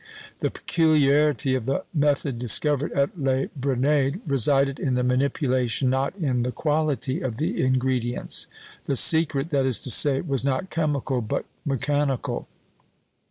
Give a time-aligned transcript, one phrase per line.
[0.39, 6.41] The peculiarity of the method discovered at Les Brenets resided in the manipulation, not in
[6.41, 8.47] the quality of the ingredients;
[8.85, 12.47] the secret, that is to say, was not chemical, but mechanical.